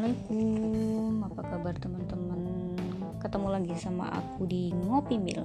Assalamualaikum. 0.00 1.28
Apa 1.28 1.42
kabar 1.44 1.76
teman-teman? 1.76 2.40
Ketemu 3.20 3.48
lagi 3.52 3.74
sama 3.76 4.08
aku 4.08 4.48
di 4.48 4.72
Ngopi 4.72 5.20
Mil. 5.20 5.44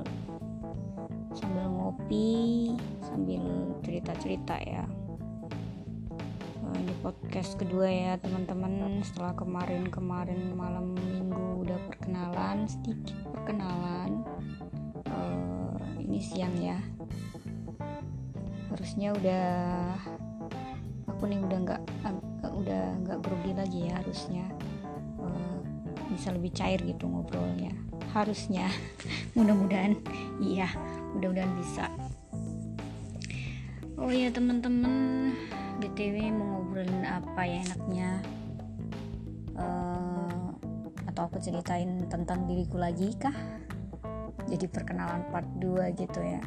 Sambil 1.35 1.67
ngopi 1.67 2.71
Sambil 3.03 3.43
cerita-cerita 3.83 4.55
ya. 4.63 4.87
Ini 6.71 6.93
podcast 7.03 7.59
kedua 7.59 7.83
ya 7.83 8.15
teman-teman. 8.15 9.03
Setelah 9.03 9.35
kemarin-kemarin 9.35 10.55
malam 10.55 10.95
minggu 11.03 11.67
Udah 11.67 11.75
perkenalan 11.91 12.63
Sedikit 12.63 13.11
perkenalan. 13.35 14.23
Uh, 15.03 15.99
Ini 15.99 16.19
siang 16.23 16.55
ya. 16.63 16.79
Harusnya 18.71 19.11
udah 19.19 19.51
aku 21.11 21.27
nih 21.27 21.43
udah 21.43 21.59
nggak 21.59 21.83
udah 22.55 22.83
nggak 23.03 23.19
grogi 23.19 23.51
lagi 23.51 23.79
ya 23.91 23.99
harusnya 23.99 24.45
uh, 25.19 25.59
bisa 26.07 26.31
lebih 26.31 26.51
cair 26.55 26.79
gitu 26.79 27.05
ngobrolnya. 27.07 27.75
Harusnya 28.15 28.71
mudah-mudahan 29.35 29.99
iya 30.39 30.71
mudah-mudahan 31.15 31.53
bisa. 31.59 31.91
Oh 33.95 34.11
ya 34.11 34.31
teman-teman 34.31 35.35
btw 35.79 36.31
mau 36.31 36.59
ngobrolin 36.59 37.03
apa 37.03 37.41
ya 37.43 37.59
enaknya? 37.67 38.09
Uh, 39.55 40.51
atau 41.07 41.31
aku 41.31 41.39
ceritain 41.39 42.07
tentang 42.07 42.47
diriku 42.47 42.79
lagi 42.79 43.11
kah? 43.15 43.35
Jadi 44.45 44.67
perkenalan 44.67 45.27
part 45.31 45.47
2 45.59 45.95
gitu 45.95 46.19
ya. 46.23 46.41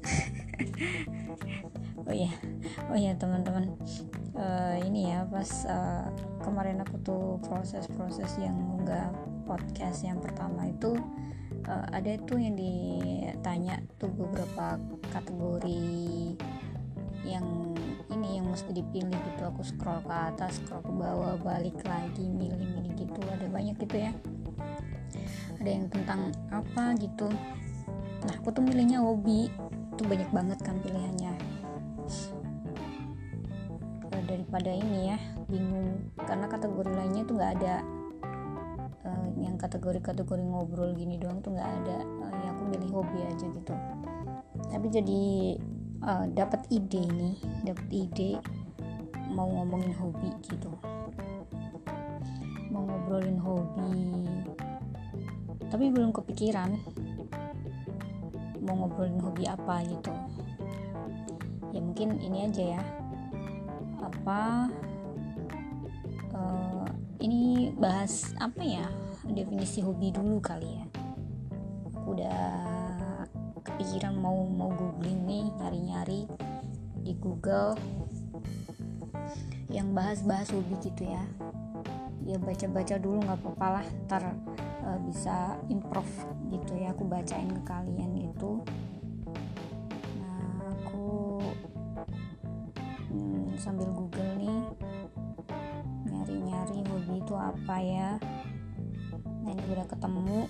Oh 2.10 2.14
iya 2.16 2.34
oh 2.90 2.98
iya 2.98 3.14
teman-teman 3.14 3.70
uh, 4.40 4.76
ini 4.80 5.12
ya 5.12 5.28
pas 5.28 5.50
uh, 5.68 6.08
kemarin 6.40 6.80
aku 6.80 6.96
tuh 7.04 7.24
proses-proses 7.44 8.40
yang 8.40 8.56
enggak 8.80 9.12
podcast 9.44 10.00
yang 10.02 10.18
pertama 10.18 10.72
itu 10.72 10.96
uh, 11.68 11.86
ada 11.92 12.16
itu 12.16 12.34
yang 12.40 12.56
ditanya 12.56 13.84
tuh 14.00 14.08
beberapa 14.08 14.80
kategori 15.12 15.84
yang 17.20 17.76
ini 18.10 18.40
yang 18.40 18.48
mesti 18.48 18.72
dipilih 18.72 19.12
gitu. 19.12 19.42
Aku 19.44 19.62
scroll 19.62 20.00
ke 20.02 20.14
atas 20.14 20.58
scroll 20.58 20.82
ke 20.82 20.92
bawah 20.92 21.36
balik 21.44 21.78
lagi 21.84 22.26
milih-milih 22.26 22.96
gitu. 22.96 23.20
Ada 23.28 23.46
banyak 23.46 23.76
gitu 23.76 23.96
ya. 24.00 24.12
Ada 25.60 25.68
yang 25.68 25.86
tentang 25.92 26.32
apa 26.48 26.96
gitu. 26.96 27.28
Nah 28.24 28.34
aku 28.40 28.50
tuh 28.50 28.64
milihnya 28.64 29.04
hobi. 29.04 29.52
Itu 29.94 30.08
banyak 30.08 30.32
banget 30.32 30.58
kan 30.64 30.80
pilihannya 30.80 31.29
daripada 34.30 34.70
ini 34.70 35.10
ya 35.10 35.18
bingung. 35.50 36.14
Karena 36.14 36.46
kategori 36.46 36.90
lainnya 36.94 37.22
tuh 37.26 37.34
nggak 37.34 37.52
ada 37.58 37.74
uh, 39.02 39.28
yang 39.42 39.58
kategori-kategori 39.58 40.44
ngobrol 40.46 40.94
gini 40.94 41.18
doang 41.18 41.42
tuh 41.42 41.58
nggak 41.58 41.70
ada. 41.82 41.98
Uh, 42.06 42.32
ya 42.46 42.48
aku 42.54 42.62
milih 42.70 42.90
hobi 42.94 43.18
aja 43.26 43.46
gitu. 43.50 43.74
Tapi 44.70 44.86
jadi 44.86 45.22
uh, 46.06 46.24
dapat 46.30 46.62
ide 46.70 47.02
nih 47.02 47.36
dapat 47.66 47.86
ide 47.90 48.30
mau 49.34 49.50
ngomongin 49.50 49.94
hobi 49.98 50.30
gitu. 50.46 50.70
Mau 52.70 52.86
ngobrolin 52.86 53.38
hobi. 53.42 54.30
Tapi 55.70 55.90
belum 55.90 56.14
kepikiran 56.14 56.78
mau 58.62 58.86
ngobrolin 58.86 59.18
hobi 59.18 59.50
apa 59.50 59.82
gitu. 59.86 60.14
Ya 61.70 61.78
mungkin 61.82 62.18
ini 62.18 62.50
aja 62.50 62.78
ya 62.78 62.82
apa 64.20 64.68
uh, 66.36 66.84
ini 67.24 67.72
bahas 67.72 68.36
apa 68.36 68.60
ya 68.60 68.84
definisi 69.24 69.80
hobi 69.80 70.12
dulu 70.12 70.36
kali 70.44 70.76
ya. 70.76 70.84
Aku 71.88 72.20
udah 72.20 72.44
kepikiran 73.64 74.12
mau 74.12 74.44
mau 74.44 74.68
googling 74.76 75.24
nih 75.24 75.48
nyari-nyari 75.56 76.28
di 77.00 77.16
Google 77.16 77.80
yang 79.72 79.96
bahas-bahas 79.96 80.52
hobi 80.52 80.76
gitu 80.84 81.08
ya. 81.08 81.24
Ya 82.20 82.36
baca-baca 82.36 83.00
dulu 83.00 83.24
nggak 83.24 83.40
apa-apa 83.40 83.66
lah 83.80 83.86
ntar 84.04 84.22
uh, 84.84 85.00
bisa 85.00 85.56
improve 85.72 86.12
gitu 86.52 86.76
ya 86.76 86.92
aku 86.92 87.08
bacain 87.08 87.48
ke 87.48 87.62
kalian 87.64 88.20
gitu 88.20 88.60
sambil 93.60 93.92
google 93.92 94.40
nih. 94.40 94.64
Nyari-nyari 96.08 96.80
hobi 96.88 97.20
itu 97.20 97.34
apa 97.36 97.76
ya? 97.76 98.16
Nah 99.44 99.52
ini 99.52 99.64
udah 99.68 99.84
ketemu. 99.84 100.48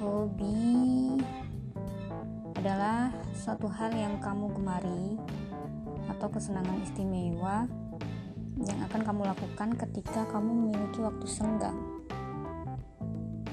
Hobi 0.00 0.64
adalah 2.56 3.12
satu 3.36 3.68
hal 3.68 3.92
yang 3.92 4.16
kamu 4.24 4.56
gemari 4.56 5.20
atau 6.08 6.32
kesenangan 6.32 6.80
istimewa 6.80 7.68
yang 8.64 8.78
akan 8.88 9.04
kamu 9.04 9.22
lakukan 9.28 9.76
ketika 9.76 10.24
kamu 10.32 10.48
memiliki 10.48 11.04
waktu 11.04 11.26
senggang. 11.28 11.76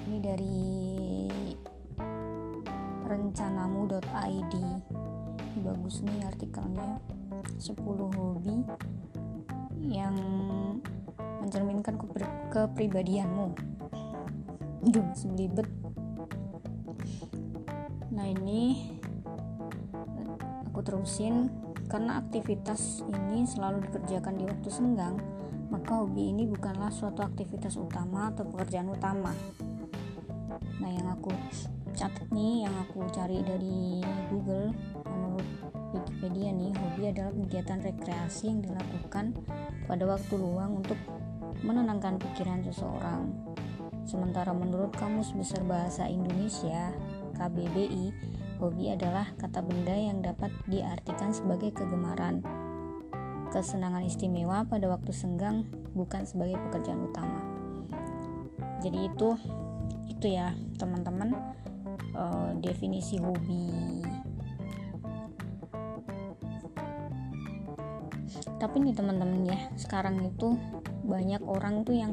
Ini 0.08 0.18
dari 0.24 0.72
rencanamu.id 3.04 4.54
bagus 5.60 6.00
nih 6.08 6.24
artikelnya 6.24 7.19
10 7.60 7.76
hobi 8.16 8.64
yang 9.84 10.16
mencerminkan 11.44 12.00
kepribadianmu. 12.52 13.54
Duh, 14.88 15.08
belibet 15.36 15.68
nah 18.10 18.26
ini 18.26 18.90
aku 20.72 20.80
terusin. 20.84 21.52
Karena 21.90 22.22
aktivitas 22.22 23.02
ini 23.02 23.50
selalu 23.50 23.82
dikerjakan 23.90 24.38
di 24.38 24.46
waktu 24.46 24.70
senggang 24.70 25.18
maka 25.70 26.02
hobi 26.02 26.34
ini 26.34 26.50
bukanlah 26.50 26.90
suatu 26.90 27.22
aktivitas 27.22 27.78
utama 27.78 28.34
atau 28.34 28.46
pekerjaan 28.50 28.90
utama. 28.90 29.34
Nah 30.82 30.90
yang 30.90 31.14
aku 31.14 31.30
catat 31.94 32.26
nih 32.34 32.66
yang 32.66 32.76
aku 32.86 33.06
cari 33.14 33.46
dari 33.46 34.02
Google 34.34 34.74
Wikipedia 35.90 36.54
nih, 36.54 36.70
hobi 36.78 37.10
adalah 37.10 37.34
kegiatan 37.34 37.82
rekreasi 37.82 38.54
yang 38.54 38.62
dilakukan 38.62 39.34
pada 39.90 40.04
waktu 40.06 40.34
luang 40.38 40.86
untuk 40.86 41.00
menenangkan 41.66 42.22
pikiran 42.22 42.62
seseorang. 42.62 43.34
Sementara 44.06 44.54
menurut 44.54 44.94
Kamus 44.94 45.34
Besar 45.34 45.66
Bahasa 45.66 46.06
Indonesia, 46.06 46.94
KBBI, 47.38 48.14
hobi 48.62 48.94
adalah 48.94 49.34
kata 49.42 49.66
benda 49.66 49.98
yang 49.98 50.22
dapat 50.22 50.54
diartikan 50.70 51.34
sebagai 51.34 51.74
kegemaran, 51.74 52.46
kesenangan 53.50 54.06
istimewa 54.06 54.70
pada 54.70 54.94
waktu 54.94 55.10
senggang, 55.10 55.66
bukan 55.98 56.22
sebagai 56.22 56.62
pekerjaan 56.70 57.02
utama. 57.02 57.42
Jadi 58.86 59.10
itu 59.10 59.30
itu 60.06 60.38
ya, 60.38 60.54
teman-teman, 60.78 61.34
uh, 62.14 62.54
definisi 62.62 63.18
hobi 63.18 63.89
tapi 68.60 68.84
nih 68.84 68.92
teman-teman 68.92 69.48
ya 69.48 69.60
sekarang 69.80 70.20
itu 70.20 70.60
banyak 71.08 71.40
orang 71.48 71.88
tuh 71.88 71.96
yang 71.96 72.12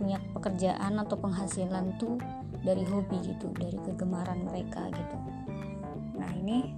punya 0.00 0.18
pekerjaan 0.32 0.96
atau 0.98 1.14
penghasilan 1.20 1.94
tuh 2.00 2.16
dari 2.64 2.82
hobi 2.88 3.20
gitu 3.20 3.52
dari 3.52 3.76
kegemaran 3.84 4.48
mereka 4.48 4.88
gitu. 4.90 5.16
Nah 6.16 6.32
ini 6.32 6.72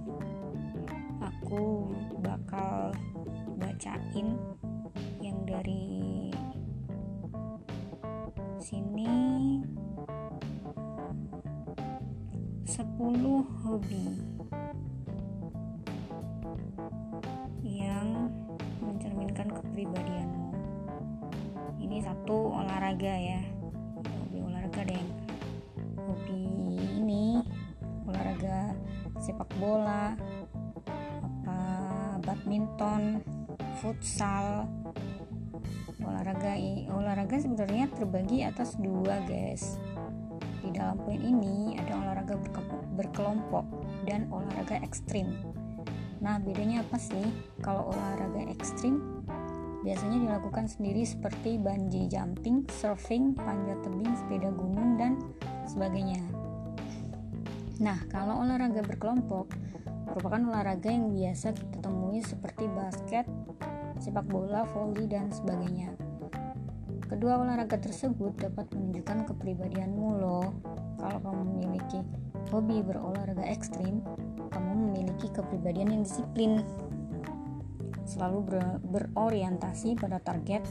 aku 1.23 1.87
bakal 2.19 2.91
bacain 3.55 4.35
yang 5.23 5.39
dari 5.47 6.29
sini. 8.59 9.15
10 12.67 13.63
hobi 13.63 14.16
futsal 33.97 34.69
olahraga 36.05 36.53
olahraga 36.93 37.41
sebenarnya 37.41 37.89
terbagi 37.97 38.45
atas 38.45 38.77
dua 38.77 39.25
guys 39.25 39.81
di 40.61 40.69
dalam 40.69 41.01
poin 41.01 41.17
ini 41.17 41.81
ada 41.81 41.97
olahraga 41.97 42.37
berkelompok 42.93 43.65
dan 44.05 44.29
olahraga 44.29 44.77
ekstrim 44.85 45.33
Nah, 46.17 46.41
bedanya 46.41 46.81
apa 46.81 46.97
sih? 46.97 47.29
Kalau 47.61 47.93
olahraga 47.93 48.49
ekstrim 48.49 49.21
biasanya 49.85 50.17
dilakukan 50.17 50.65
sendiri 50.65 51.05
seperti 51.05 51.61
bungee 51.61 52.09
jumping, 52.09 52.65
surfing, 52.81 53.37
panjat 53.37 53.77
tebing, 53.85 54.11
sepeda 54.17 54.49
gunung, 54.49 54.97
dan 54.97 55.21
sebagainya. 55.69 56.19
Nah, 57.77 58.01
kalau 58.09 58.41
olahraga 58.41 58.81
berkelompok 58.81 59.53
merupakan 60.09 60.41
olahraga 60.49 60.89
yang 60.89 61.13
biasa 61.13 61.53
kita 61.53 61.77
temui 61.85 62.25
seperti 62.25 62.65
basket, 62.73 63.29
sepak 64.07 64.23
bola, 64.31 64.63
voli, 64.71 65.03
dan 65.03 65.27
sebagainya. 65.27 65.91
Kedua 67.11 67.43
olahraga 67.43 67.75
tersebut 67.75 68.39
dapat 68.39 68.71
menunjukkan 68.71 69.27
kepribadianmu 69.27 70.07
loh. 70.23 70.55
Kalau 70.95 71.19
kamu 71.19 71.43
memiliki 71.43 71.99
hobi 72.47 72.79
berolahraga 72.87 73.43
ekstrim, 73.43 73.99
kamu 74.47 74.71
memiliki 74.87 75.27
kepribadian 75.27 75.91
yang 75.91 76.03
disiplin. 76.07 76.63
Selalu 78.07 78.39
ber 78.47 78.63
berorientasi 78.87 79.99
pada 79.99 80.23
target 80.23 80.63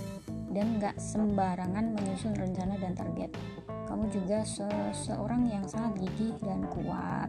dan 0.56 0.80
gak 0.80 0.96
sembarangan 0.96 1.92
menyusun 1.92 2.32
rencana 2.32 2.80
dan 2.80 2.96
target. 2.96 3.36
Kamu 3.84 4.08
juga 4.08 4.40
seseorang 4.48 5.44
yang 5.52 5.68
sangat 5.68 6.00
gigih 6.00 6.40
dan 6.40 6.64
kuat. 6.72 7.28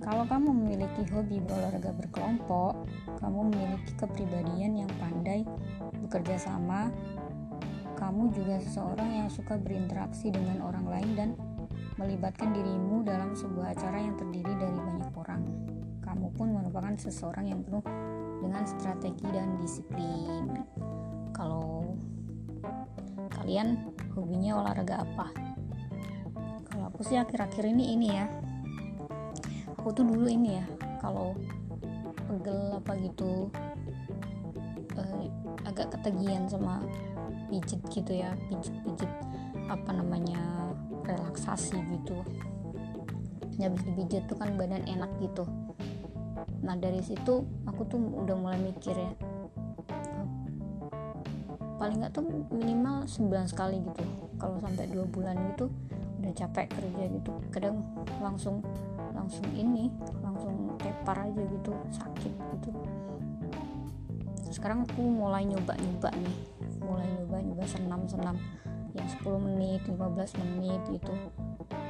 Kalau 0.00 0.24
kamu 0.24 0.48
memiliki 0.56 1.04
hobi 1.12 1.44
berolahraga 1.44 1.92
berkelompok, 1.92 2.72
kamu 3.20 3.52
memiliki 3.52 3.92
kepribadian 4.00 4.84
yang 4.84 4.90
pandai 4.96 5.44
bekerja 6.04 6.40
sama. 6.40 6.90
Kamu 8.00 8.32
juga 8.32 8.56
seseorang 8.64 9.24
yang 9.24 9.28
suka 9.28 9.60
berinteraksi 9.60 10.32
dengan 10.32 10.64
orang 10.64 10.88
lain 10.88 11.10
dan 11.14 11.30
melibatkan 12.00 12.56
dirimu 12.56 13.04
dalam 13.04 13.36
sebuah 13.36 13.76
acara 13.76 14.00
yang 14.00 14.16
terdiri 14.16 14.56
dari 14.56 14.72
banyak 14.80 15.12
orang. 15.12 15.42
Kamu 16.00 16.32
pun 16.32 16.48
merupakan 16.56 16.96
seseorang 16.96 17.52
yang 17.52 17.60
penuh 17.60 17.84
dengan 18.40 18.64
strategi 18.64 19.28
dan 19.28 19.60
disiplin. 19.60 20.64
Kalau 21.36 21.92
kalian 23.36 23.92
hobinya 24.16 24.64
olahraga 24.64 25.04
apa? 25.04 25.28
Kalau 26.72 26.88
aku 26.88 27.04
sih 27.04 27.20
akhir-akhir 27.20 27.68
ini 27.68 27.84
ini 27.92 28.08
ya 28.16 28.24
aku 29.80 29.96
tuh 29.96 30.04
dulu 30.04 30.28
ini 30.28 30.60
ya 30.60 30.64
kalau 31.00 31.32
pegel 32.30 32.78
apa 32.78 32.92
gitu. 33.02 33.50
Uh, 34.94 35.26
agak 35.66 35.90
ketagihan 35.90 36.46
sama 36.46 36.78
pijit 37.50 37.82
gitu 37.90 38.14
ya 38.14 38.30
pijit-pijit 38.46 39.10
apa 39.66 39.90
namanya 39.90 40.38
relaksasi 41.02 41.74
gitu. 41.98 42.22
Habis 43.58 43.82
dipijit 43.84 44.24
tuh 44.30 44.38
kan 44.38 44.54
badan 44.56 44.86
enak 44.86 45.10
gitu. 45.20 45.44
Nah 46.62 46.78
dari 46.78 47.02
situ 47.02 47.44
aku 47.66 47.82
tuh 47.90 47.98
udah 47.98 48.36
mulai 48.38 48.62
mikir 48.62 48.94
ya 48.94 49.12
paling 51.80 51.96
nggak 52.04 52.12
tuh 52.12 52.24
minimal 52.52 53.08
sebulan 53.08 53.48
sekali 53.48 53.80
gitu. 53.80 54.04
Kalau 54.36 54.60
sampai 54.60 54.88
dua 54.88 55.04
bulan 55.08 55.36
gitu 55.52 55.72
udah 56.20 56.32
capek 56.36 56.68
kerja 56.72 57.04
gitu. 57.08 57.32
Kadang 57.52 57.84
langsung 58.20 58.60
langsung 59.16 59.48
ini 59.56 59.88
tepar 61.00 61.16
aja 61.24 61.42
gitu 61.48 61.72
sakit 61.96 62.32
gitu. 62.60 62.70
Sekarang 64.52 64.84
aku 64.84 65.00
mulai 65.00 65.48
nyoba-nyoba 65.48 66.12
nih 66.12 66.36
mulai 66.84 67.08
nyoba-nyoba 67.16 67.64
senam-senam 67.64 68.36
yang 68.92 69.08
10 69.08 69.46
menit 69.48 69.80
15 69.88 69.96
menit 70.44 70.82
gitu. 70.92 71.14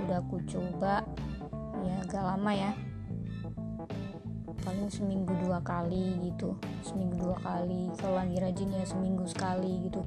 Udah 0.07 0.23
aku 0.23 0.39
coba 0.47 1.03
ya 1.83 1.95
agak 2.07 2.23
lama 2.23 2.53
ya. 2.55 2.73
Paling 4.61 4.93
seminggu 4.93 5.35
dua 5.43 5.59
kali 5.65 6.21
gitu 6.31 6.55
seminggu 6.85 7.17
dua 7.19 7.37
kali 7.43 7.91
kalau 7.99 8.21
lagi 8.21 8.37
rajin 8.39 8.71
ya 8.71 8.87
seminggu 8.87 9.27
sekali 9.27 9.91
gitu. 9.91 10.07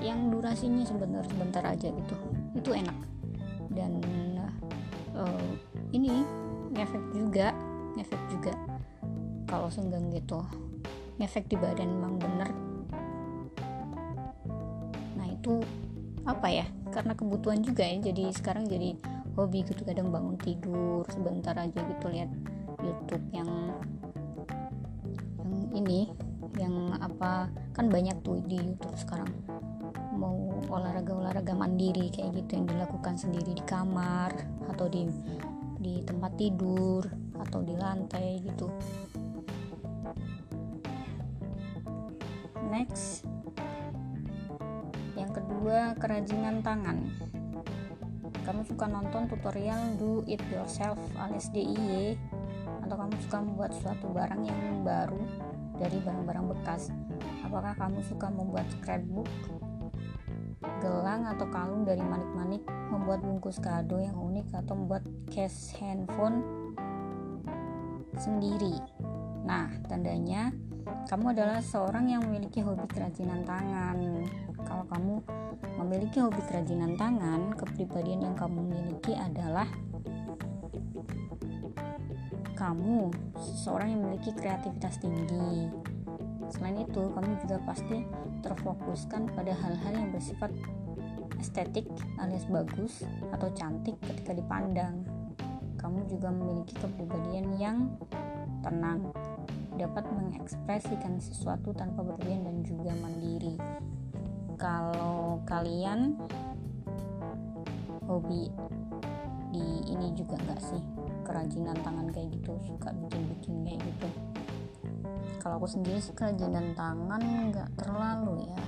Yang 0.00 0.38
durasinya 0.38 0.82
sebentar 0.88 1.22
sebentar 1.28 1.64
aja 1.68 1.92
gitu 1.92 2.16
itu 2.56 2.70
enak. 2.72 2.96
Dan 3.68 4.00
uh, 5.12 5.50
ini 5.92 6.24
ngefek 6.72 7.04
juga 7.12 7.52
ngefek 7.96 8.22
juga. 8.32 8.52
Kalau 9.48 9.68
senggang 9.68 10.08
gitu 10.12 10.40
ngefek 11.20 11.46
di 11.46 11.56
badan 11.60 11.86
emang 11.92 12.16
bener. 12.16 12.48
Nah 15.18 15.26
itu 15.28 15.60
apa 16.24 16.48
ya? 16.48 16.66
Karena 16.90 17.12
kebutuhan 17.14 17.60
juga 17.60 17.84
ya 17.84 18.00
jadi 18.00 18.32
sekarang 18.32 18.68
jadi 18.68 18.96
hobi 19.32 19.64
gitu 19.64 19.86
kadang 19.86 20.12
bangun 20.12 20.36
tidur 20.40 21.08
sebentar 21.08 21.56
aja 21.56 21.80
gitu 21.80 22.06
lihat 22.12 22.28
YouTube 22.84 23.24
yang 23.32 23.48
yang 25.40 25.54
ini 25.72 26.12
yang 26.60 26.92
apa 27.00 27.48
kan 27.72 27.88
banyak 27.88 28.18
tuh 28.20 28.40
di 28.44 28.60
YouTube 28.60 28.96
sekarang. 28.98 29.30
Mau 30.12 30.60
olahraga-olahraga 30.68 31.56
mandiri 31.56 32.12
kayak 32.12 32.44
gitu 32.44 32.60
yang 32.60 32.66
dilakukan 32.68 33.16
sendiri 33.16 33.56
di 33.56 33.64
kamar 33.64 34.32
atau 34.68 34.86
di 34.86 35.08
di 35.82 35.98
tempat 36.04 36.38
tidur 36.38 37.21
atau 37.42 37.60
di 37.62 37.74
lantai 37.74 38.38
gitu. 38.42 38.70
Next. 42.70 43.26
Yang 45.18 45.42
kedua 45.42 45.98
kerajinan 46.00 46.64
tangan. 46.64 46.98
Kamu 48.42 48.66
suka 48.66 48.90
nonton 48.90 49.30
tutorial 49.30 49.94
do 50.00 50.26
it 50.26 50.42
yourself 50.50 50.98
alias 51.14 51.46
DIY 51.54 52.18
atau 52.82 52.96
kamu 52.98 53.14
suka 53.22 53.38
membuat 53.38 53.70
suatu 53.78 54.10
barang 54.10 54.42
yang 54.42 54.82
baru 54.82 55.20
dari 55.78 55.98
barang-barang 56.02 56.46
bekas? 56.58 56.90
Apakah 57.46 57.78
kamu 57.78 58.02
suka 58.02 58.32
membuat 58.32 58.66
scrapbook 58.74 59.30
gelang 60.82 61.26
atau 61.30 61.46
kalung 61.50 61.86
dari 61.86 62.02
manik-manik, 62.02 62.62
membuat 62.90 63.22
bungkus 63.22 63.62
kado 63.62 64.02
yang 64.02 64.18
unik 64.18 64.50
atau 64.66 64.74
membuat 64.74 65.06
case 65.30 65.74
handphone 65.78 66.61
sendiri. 68.18 68.76
Nah, 69.46 69.68
tandanya 69.88 70.52
kamu 71.06 71.34
adalah 71.34 71.58
seorang 71.62 72.10
yang 72.10 72.22
memiliki 72.26 72.62
hobi 72.62 72.86
kerajinan 72.90 73.42
tangan. 73.46 73.98
Kalau 74.62 74.84
kamu 74.88 75.14
memiliki 75.82 76.18
hobi 76.22 76.42
kerajinan 76.46 76.94
tangan, 76.94 77.54
kepribadian 77.58 78.30
yang 78.30 78.36
kamu 78.38 78.60
miliki 78.64 79.14
adalah 79.14 79.66
kamu 82.54 83.10
seseorang 83.34 83.90
yang 83.90 84.00
memiliki 84.06 84.30
kreativitas 84.38 85.02
tinggi. 85.02 85.66
Selain 86.52 86.78
itu, 86.78 87.02
kamu 87.10 87.42
juga 87.42 87.58
pasti 87.66 88.06
terfokuskan 88.44 89.34
pada 89.34 89.50
hal-hal 89.56 89.92
yang 89.98 90.10
bersifat 90.14 90.52
estetik 91.42 91.90
alias 92.22 92.46
bagus 92.46 93.02
atau 93.34 93.50
cantik 93.50 93.98
ketika 93.98 94.30
dipandang. 94.30 95.02
Kamu 95.82 96.06
juga 96.06 96.30
memiliki 96.30 96.78
kepribadian 96.78 97.58
yang 97.58 97.90
tenang, 98.62 99.10
dapat 99.74 100.06
mengekspresikan 100.14 101.18
sesuatu 101.18 101.74
tanpa 101.74 102.06
berlebihan 102.06 102.46
dan 102.46 102.62
juga 102.62 102.94
mandiri. 103.02 103.58
Kalau 104.54 105.42
kalian 105.42 106.14
hobi 108.06 108.46
di 109.50 109.66
ini 109.90 110.14
juga 110.14 110.38
enggak 110.38 110.62
sih? 110.62 110.82
Kerajinan 111.26 111.74
tangan 111.82 112.06
kayak 112.14 112.30
gitu 112.38 112.54
suka 112.62 112.94
bikin-bikin 112.94 113.66
kayak 113.66 113.82
gitu. 113.82 114.08
Kalau 115.42 115.58
aku 115.58 115.66
sendiri 115.66 115.98
sih 115.98 116.14
kerajinan 116.14 116.78
tangan 116.78 117.50
nggak 117.50 117.74
terlalu 117.74 118.46
ya. 118.46 118.62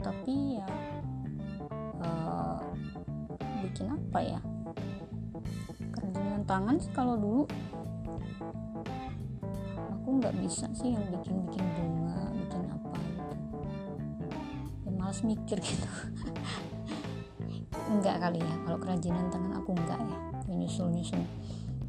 Tapi 0.00 0.56
ya 0.56 0.68
uh, 2.00 2.60
bikin 3.60 3.92
apa 3.92 4.20
ya 4.24 4.40
tangan 6.46 6.78
sih 6.78 6.90
kalau 6.94 7.18
dulu. 7.18 7.42
Aku 9.98 10.08
nggak 10.22 10.38
bisa 10.38 10.70
sih 10.78 10.94
yang 10.94 11.02
bikin-bikin 11.10 11.66
bunga 11.74 12.30
bikin 12.30 12.62
apa 12.70 12.96
gitu. 13.02 13.36
Ya 14.86 14.90
males 14.94 15.20
mikir 15.26 15.58
gitu. 15.58 15.90
Enggak 17.92 18.22
kali 18.22 18.38
ya 18.38 18.54
kalau 18.62 18.78
kerajinan 18.78 19.26
tangan 19.34 19.58
aku 19.58 19.74
enggak 19.74 19.98
ya. 19.98 20.18
Nyusul-nyusul 20.46 21.22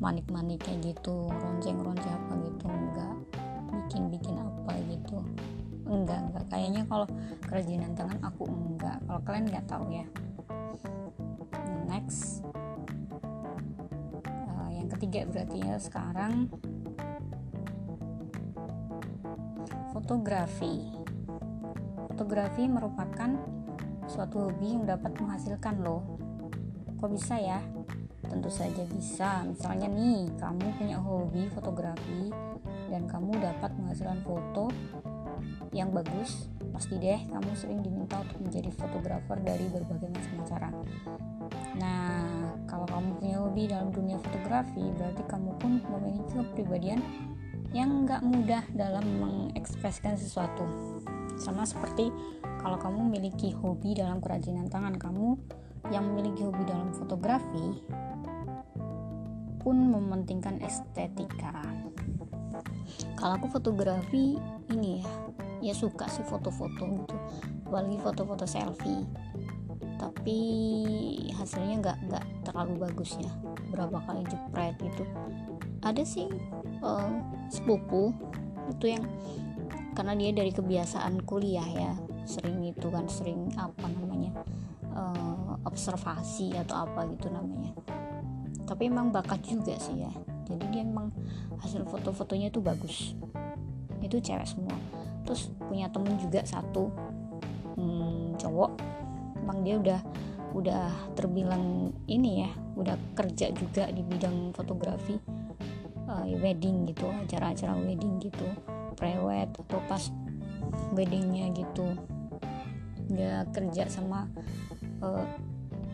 manik-manik 0.02 0.62
kayak 0.62 0.94
gitu 0.94 1.30
ronceng-ronceng 1.30 2.14
apa 2.14 2.34
gitu 2.42 2.66
enggak 2.70 3.14
bikin-bikin 3.70 4.42
apa 4.42 4.74
gitu. 4.90 5.22
Enggak 5.86 6.20
enggak 6.30 6.46
kayaknya 6.50 6.82
kalau 6.90 7.06
kerajinan 7.46 7.94
tangan 7.94 8.18
aku 8.26 8.50
enggak 8.50 8.98
kalau 9.06 9.22
kalian 9.26 9.46
nggak 9.50 9.66
tahu 9.70 9.86
ya 9.94 10.06
yang 14.88 14.96
ketiga 15.04 15.20
berarti 15.28 15.58
ya. 15.60 15.76
Sekarang 15.84 16.48
fotografi. 19.92 20.96
Fotografi 22.16 22.64
merupakan 22.72 23.36
suatu 24.08 24.48
hobi 24.48 24.80
yang 24.80 24.88
dapat 24.88 25.12
menghasilkan 25.20 25.84
loh. 25.84 26.08
Kok 27.04 27.12
bisa 27.12 27.36
ya? 27.36 27.60
Tentu 28.32 28.48
saja 28.48 28.88
bisa. 28.88 29.44
Misalnya 29.44 29.92
nih 29.92 30.32
kamu 30.40 30.66
punya 30.80 30.98
hobi 31.04 31.52
fotografi 31.52 32.32
dan 32.88 33.12
kamu 33.12 33.44
dapat 33.44 33.76
menghasilkan 33.76 34.24
foto 34.24 34.72
yang 35.76 35.92
bagus 35.92 36.48
pasti 36.72 36.96
deh 36.98 37.28
kamu 37.28 37.52
sering 37.54 37.84
diminta 37.84 38.24
untuk 38.24 38.40
menjadi 38.40 38.72
fotografer 38.72 39.38
dari 39.44 39.68
berbagai 39.68 40.10
macam 40.10 40.34
acara. 40.48 40.70
Nah 41.76 42.17
punya 43.16 43.40
hobi 43.40 43.72
dalam 43.72 43.90
dunia 43.96 44.20
fotografi 44.20 44.84
berarti 45.00 45.24
kamu 45.30 45.52
pun 45.62 45.72
memiliki 45.88 46.34
kepribadian 46.36 47.00
yang 47.72 48.04
nggak 48.04 48.24
mudah 48.24 48.64
dalam 48.76 49.06
mengekspresikan 49.20 50.20
sesuatu. 50.20 50.68
Sama 51.40 51.64
seperti 51.64 52.12
kalau 52.60 52.76
kamu 52.76 53.08
memiliki 53.08 53.54
hobi 53.56 53.96
dalam 53.96 54.20
kerajinan 54.20 54.68
tangan 54.68 55.00
kamu 55.00 55.40
yang 55.94 56.04
memiliki 56.12 56.44
hobi 56.44 56.64
dalam 56.68 56.92
fotografi 56.92 57.84
pun 59.62 59.78
mementingkan 59.92 60.60
estetika. 60.64 61.54
Kalau 63.20 63.38
aku 63.38 63.48
fotografi 63.52 64.40
ini 64.74 65.04
ya 65.04 65.08
ya 65.62 65.74
suka 65.74 66.06
sih 66.10 66.26
foto-foto 66.26 66.86
gitu. 66.86 67.18
Apalagi 67.68 67.98
foto-foto 68.02 68.46
selfie. 68.46 69.06
Tapi 69.98 70.40
hasilnya 71.34 71.76
nggak 71.82 71.98
nggak 72.10 72.26
terlalu 72.48 72.88
bagus 72.88 73.20
ya 73.20 73.32
berapa 73.76 74.00
kali 74.08 74.24
jepret 74.32 74.80
gitu. 74.80 75.04
Ada 75.84 76.04
sih 76.08 76.32
uh, 76.80 77.12
sepupu 77.52 78.16
itu 78.72 78.96
yang 78.96 79.04
karena 79.92 80.16
dia 80.16 80.32
dari 80.32 80.52
kebiasaan 80.56 81.28
kuliah 81.28 81.68
ya 81.68 81.92
sering 82.24 82.64
itu 82.64 82.88
kan 82.88 83.08
sering 83.12 83.52
apa 83.60 83.88
namanya 83.92 84.32
uh, 84.96 85.60
observasi 85.68 86.56
atau 86.56 86.88
apa 86.88 87.04
gitu 87.12 87.28
namanya. 87.28 87.76
Tapi 88.64 88.88
emang 88.88 89.12
bakat 89.12 89.44
juga 89.44 89.76
sih 89.76 90.08
ya 90.08 90.12
jadi 90.48 90.64
dia 90.72 90.84
emang 90.88 91.12
hasil 91.60 91.84
foto-fotonya 91.84 92.48
itu 92.48 92.64
bagus. 92.64 93.12
Itu 94.00 94.24
cewek 94.24 94.48
semua. 94.48 94.76
Terus 95.28 95.52
punya 95.68 95.92
temen 95.92 96.16
juga 96.16 96.40
satu 96.48 96.88
hmm, 97.76 98.40
cowok 98.40 98.72
emang 99.44 99.64
dia 99.64 99.76
udah 99.80 100.00
udah 100.56 101.14
terbilang 101.14 101.92
ini 102.08 102.48
ya 102.48 102.52
udah 102.80 102.96
kerja 103.18 103.52
juga 103.52 103.90
di 103.92 104.02
bidang 104.06 104.56
fotografi 104.56 105.20
uh, 106.08 106.26
wedding 106.40 106.88
gitu 106.88 107.08
acara-acara 107.10 107.76
wedding 107.84 108.18
gitu 108.24 108.48
prewed 108.98 109.50
atau 109.54 109.80
pas 109.86 110.04
weddingnya 110.92 111.54
gitu. 111.54 111.86
Dia 113.08 113.46
kerja 113.54 113.88
sama 113.88 114.28
uh, 115.00 115.24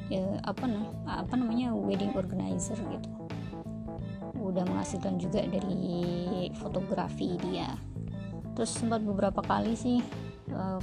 ya 0.07 0.23
apa 0.47 0.65
apa 1.05 1.33
namanya 1.35 1.75
wedding 1.75 2.15
organizer 2.15 2.79
gitu. 2.89 3.09
Udah 4.39 4.63
menghasilkan 4.67 5.19
juga 5.19 5.43
dari 5.45 6.49
fotografi 6.57 7.35
dia. 7.43 7.75
Terus 8.53 8.71
sempat 8.75 9.01
beberapa 9.01 9.41
kali 9.41 9.73
sih 9.73 9.99
uh, 10.53 10.79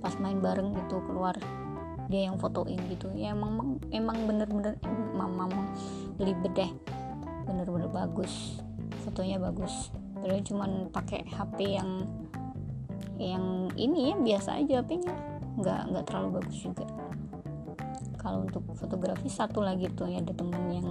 pas 0.00 0.14
main 0.18 0.40
bareng 0.40 0.72
gitu 0.74 1.02
keluar 1.04 1.36
dia 2.10 2.26
yang 2.26 2.36
fotoin 2.36 2.76
gitu. 2.90 3.06
Ya 3.14 3.32
emang 3.32 3.78
emang 3.94 4.26
bener-bener 4.26 4.74
mama 5.14 5.46
belibet 6.18 6.52
deh 6.52 6.72
bener-bener 7.46 7.88
bagus. 7.88 8.60
Fotonya 9.06 9.38
bagus. 9.38 9.94
Padahal 10.18 10.42
cuman 10.44 10.70
pakai 10.92 11.24
HP 11.30 11.80
yang 11.80 11.90
yang 13.20 13.68
ini 13.76 14.12
ya 14.12 14.16
biasa 14.16 14.60
aja 14.60 14.80
HP-nya 14.80 15.12
nggak 15.60 15.80
nggak 15.92 16.04
terlalu 16.08 16.40
bagus 16.40 16.56
juga. 16.60 16.86
Kalau 18.20 18.44
untuk 18.44 18.64
fotografi 18.76 19.28
satu 19.32 19.64
lagi 19.64 19.88
tuh 19.96 20.08
ya 20.08 20.20
ada 20.20 20.32
temen 20.36 20.62
yang 20.68 20.88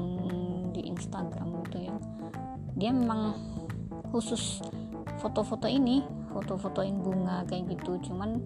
di 0.73 0.89
Instagram 0.89 1.61
itu 1.65 1.77
yang 1.89 1.97
dia 2.73 2.89
memang 2.93 3.37
khusus 4.09 4.61
foto-foto 5.21 5.69
ini 5.69 6.01
foto-fotoin 6.33 7.01
bunga 7.01 7.45
kayak 7.45 7.77
gitu. 7.77 7.97
Cuman 8.09 8.41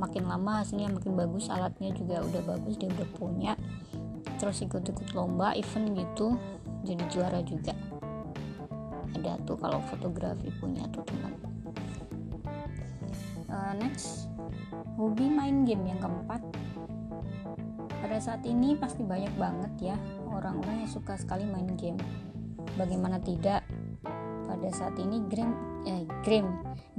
makin 0.00 0.24
lama 0.28 0.64
hasilnya 0.64 0.92
makin 0.92 1.12
bagus 1.16 1.52
alatnya 1.52 1.92
juga 1.92 2.24
udah 2.24 2.42
bagus 2.44 2.74
dia 2.80 2.88
udah 2.92 3.08
punya. 3.16 3.52
Terus 4.40 4.64
ikut-ikut 4.64 5.14
lomba 5.14 5.54
event 5.54 5.94
gitu 5.94 6.36
jadi 6.82 7.04
juara 7.10 7.40
juga. 7.44 7.74
Ada 9.14 9.38
tuh 9.46 9.56
kalau 9.60 9.78
fotografi 9.86 10.50
punya 10.58 10.82
tuh 10.90 11.04
teman. 11.06 11.32
Uh, 13.52 13.72
next 13.76 14.32
hobi 14.96 15.28
main 15.28 15.62
game 15.68 15.84
yang 15.86 16.00
keempat. 16.00 16.40
Pada 18.02 18.18
saat 18.18 18.42
ini 18.48 18.74
pasti 18.74 19.06
banyak 19.06 19.30
banget 19.38 19.94
ya 19.94 19.96
orang-orang 20.26 20.82
yang 20.82 20.90
suka 20.90 21.14
sekali 21.14 21.46
main 21.46 21.70
game. 21.78 22.00
Bagaimana 22.74 23.22
tidak? 23.22 23.62
Pada 24.48 24.68
saat 24.74 24.98
ini 24.98 25.22
game 25.30 25.54
eh, 25.86 26.02
game 26.26 26.50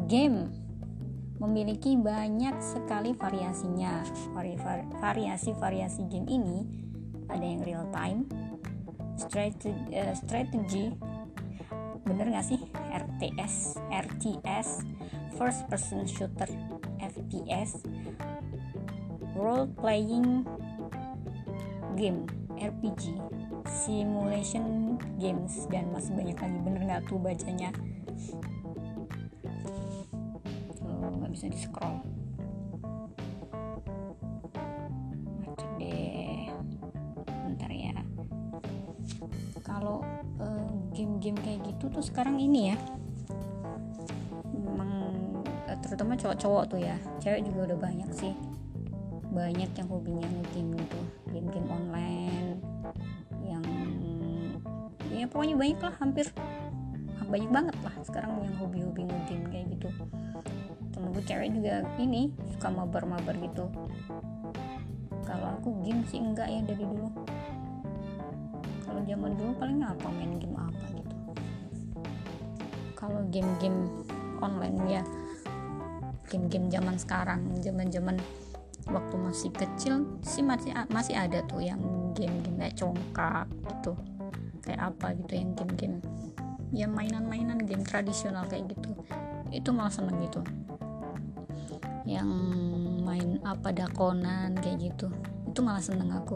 game 0.08 0.63
memiliki 1.44 2.00
banyak 2.00 2.56
sekali 2.64 3.12
variasinya. 3.12 4.00
Variasi-variasi 5.04 6.08
game 6.08 6.28
ini 6.32 6.58
ada 7.28 7.44
yang 7.44 7.62
real 7.68 7.86
time 7.92 8.26
strategi, 9.20 9.72
uh, 9.94 10.16
strategi 10.16 10.90
bener 12.04 12.32
gak 12.32 12.48
sih? 12.48 12.60
RTS 12.92 13.80
RTS 13.92 14.70
first 15.40 15.66
person 15.72 16.04
shooter 16.08 16.50
FPS 17.00 17.84
role 19.34 19.68
playing 19.80 20.46
game 21.96 22.28
RPG 22.60 23.18
simulation 23.66 24.96
games 25.18 25.66
dan 25.72 25.90
masih 25.90 26.14
banyak 26.14 26.38
lagi. 26.38 26.58
Bener 26.62 26.82
nggak 26.86 27.04
tuh 27.10 27.18
bacanya 27.18 27.72
bisa 31.34 31.50
di 31.50 31.58
scroll 31.58 32.14
kalau 39.74 40.06
uh, 40.38 40.70
game-game 40.94 41.36
kayak 41.42 41.60
gitu 41.66 41.90
tuh 41.90 42.00
sekarang 42.06 42.38
ini 42.40 42.72
ya. 42.72 42.78
Memang 44.54 44.92
uh, 45.68 45.78
terutama 45.82 46.16
cowok-cowok 46.16 46.64
tuh 46.70 46.80
ya. 46.80 46.96
Cewek 47.20 47.44
juga 47.48 47.74
udah 47.74 47.78
banyak 47.82 48.10
sih. 48.14 48.32
Banyak 49.34 49.74
yang 49.74 49.88
hobinya 49.90 50.24
ngegame 50.30 50.78
gitu. 50.78 51.00
Game-game 51.34 51.70
online 51.74 52.62
yang 53.44 53.66
ya 55.12 55.26
pokoknya 55.28 55.56
banyak 55.58 55.80
lah 55.84 55.96
hampir 56.00 56.26
banyak 57.28 57.50
banget 57.50 57.76
lah 57.82 57.96
sekarang 58.06 58.40
yang 58.46 58.56
hobi-hobi 58.62 59.10
ngegame 59.10 59.46
kayak 59.50 59.68
gitu 59.74 59.90
gue 61.14 61.22
cewek 61.30 61.54
juga 61.54 61.86
ini 62.02 62.34
suka 62.58 62.74
mabar-mabar 62.74 63.38
gitu. 63.38 63.70
Kalau 65.24 65.48
aku 65.62 65.70
game 65.86 66.02
sih 66.10 66.18
enggak 66.18 66.50
ya 66.50 66.66
dari 66.66 66.82
dulu. 66.82 67.08
Kalau 68.82 69.02
zaman 69.06 69.32
dulu 69.38 69.52
paling 69.62 69.80
apa? 69.86 70.08
Main 70.10 70.42
game 70.42 70.58
apa 70.58 70.86
gitu? 70.98 71.16
Kalau 72.98 73.22
game-game 73.30 73.88
online 74.42 74.78
ya. 74.90 75.04
Game-game 76.34 76.74
zaman 76.74 76.98
sekarang 76.98 77.46
zaman-zaman 77.62 78.18
waktu 78.90 79.16
masih 79.16 79.54
kecil 79.54 80.18
sih 80.26 80.42
masih 80.42 80.74
masih 80.90 81.14
ada 81.14 81.46
tuh 81.46 81.62
yang 81.62 81.80
game-game 82.18 82.58
kayak 82.58 82.74
congkak 82.74 83.46
gitu. 83.70 83.94
Kayak 84.66 84.98
apa 84.98 85.14
gitu 85.14 85.34
yang 85.38 85.54
game-game 85.54 85.98
ya 86.74 86.90
mainan-mainan 86.90 87.62
game 87.70 87.86
tradisional 87.86 88.50
kayak 88.50 88.66
gitu. 88.74 88.98
Itu 89.54 89.70
malah 89.70 89.94
seneng 89.94 90.18
gitu 90.26 90.42
yang 92.04 92.28
main 93.04 93.40
apa 93.48 93.72
dakonan 93.72 94.60
kayak 94.60 94.92
gitu. 94.92 95.08
Itu 95.48 95.64
malah 95.64 95.84
seneng 95.84 96.12
aku. 96.12 96.36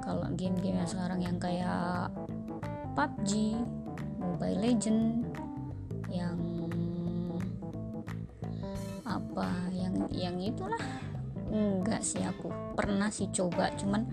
Kalau 0.00 0.28
game-game 0.36 0.80
yang 0.80 0.88
sekarang 0.88 1.20
yang 1.20 1.36
kayak 1.40 2.12
PUBG, 2.96 3.56
Mobile 4.20 4.60
Legend, 4.60 5.24
yang 6.12 6.38
apa 9.04 9.48
yang 9.72 10.08
yang 10.12 10.36
itulah. 10.40 10.80
Enggak 11.52 12.00
sih 12.00 12.24
aku. 12.24 12.48
Pernah 12.76 13.12
sih 13.12 13.28
coba 13.32 13.72
cuman 13.76 14.08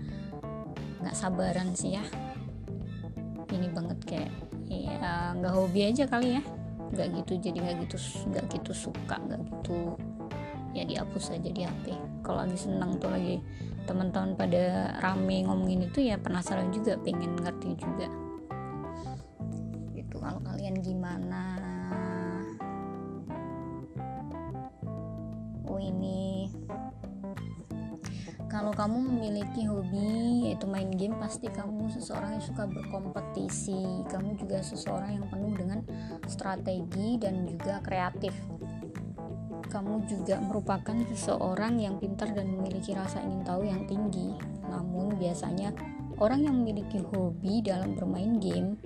nggak 1.00 1.16
sabaran 1.16 1.72
sih 1.72 1.96
ya. 1.96 2.04
Ini 3.52 3.68
banget 3.72 3.98
kayak 4.04 4.32
ya 4.68 5.36
nggak 5.36 5.52
hobi 5.52 5.92
aja 5.92 6.04
kali 6.08 6.36
ya. 6.40 6.42
Nggak 6.92 7.08
gitu 7.24 7.32
jadi 7.40 7.56
nggak 7.56 7.76
gitu 7.88 7.96
nggak 8.28 8.44
gitu 8.52 8.72
suka 8.76 9.16
nggak 9.16 9.40
gitu 9.48 9.96
ya 10.72 10.84
dihapus 10.88 11.36
aja 11.36 11.50
di 11.52 11.62
HP 11.62 11.92
kalau 12.22 12.46
lagi 12.46 12.56
seneng 12.56 12.96
tuh 12.96 13.10
lagi 13.10 13.42
teman-teman 13.82 14.38
pada 14.38 14.94
rame 15.02 15.42
ngomongin 15.42 15.90
itu 15.90 16.06
ya 16.06 16.14
penasaran 16.18 16.70
juga 16.70 16.94
pengen 17.02 17.34
ngerti 17.34 17.74
juga. 17.74 18.08
Gitu 19.92 20.16
kalau 20.22 20.38
kalian 20.46 20.78
gimana? 20.78 21.58
Oh 25.66 25.80
ini. 25.82 26.46
Kalau 28.46 28.68
kamu 28.68 29.08
memiliki 29.08 29.64
hobi 29.64 30.52
yaitu 30.52 30.68
main 30.68 30.92
game 30.92 31.16
pasti 31.16 31.48
kamu 31.48 31.88
seseorang 31.88 32.36
yang 32.36 32.44
suka 32.44 32.68
berkompetisi. 32.68 34.06
Kamu 34.12 34.36
juga 34.36 34.60
seseorang 34.60 35.16
yang 35.18 35.26
penuh 35.26 35.56
dengan 35.56 35.80
strategi 36.28 37.16
dan 37.16 37.48
juga 37.48 37.80
kreatif 37.80 38.36
kamu 39.72 40.04
juga 40.04 40.36
merupakan 40.36 40.92
seseorang 41.08 41.80
yang 41.80 41.96
pintar 41.96 42.28
dan 42.36 42.52
memiliki 42.52 42.92
rasa 42.92 43.24
ingin 43.24 43.40
tahu 43.40 43.64
yang 43.64 43.88
tinggi. 43.88 44.36
Namun 44.68 45.16
biasanya 45.16 45.72
orang 46.20 46.44
yang 46.44 46.60
memiliki 46.60 47.00
hobi 47.00 47.64
dalam 47.64 47.96
bermain 47.96 48.36
game 48.36 48.76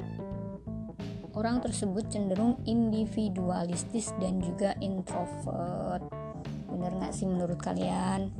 orang 1.36 1.60
tersebut 1.60 2.08
cenderung 2.08 2.56
individualistis 2.64 4.16
dan 4.16 4.40
juga 4.40 4.72
introvert. 4.80 6.08
Bener 6.72 6.92
nggak 6.96 7.12
sih 7.12 7.28
menurut 7.28 7.60
kalian? 7.60 8.32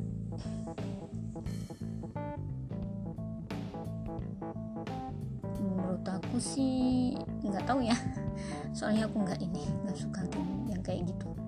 Menurut 5.60 6.04
aku 6.08 6.40
sih 6.40 7.12
nggak 7.44 7.68
tahu 7.68 7.84
ya. 7.84 7.96
Soalnya 8.76 9.12
aku 9.12 9.20
nggak 9.28 9.44
ini 9.44 9.60
nggak 9.84 9.98
suka 10.00 10.24
yang 10.72 10.80
kayak 10.80 11.04
gitu. 11.04 11.45